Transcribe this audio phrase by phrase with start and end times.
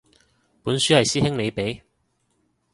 [0.63, 1.81] 本書係師兄你畀